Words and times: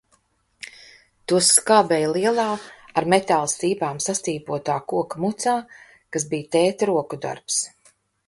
Tos 1.31 1.49
skābēja 1.57 2.07
lielā, 2.13 2.45
ar 3.01 3.07
metāla 3.15 3.51
stīpām 3.53 4.01
sastīpotā 4.07 4.79
koka 4.93 5.21
mucā, 5.25 5.55
kas 6.17 6.25
bija 6.35 6.51
tēta 6.57 6.89
roku 6.95 7.21
darbs. 7.27 7.63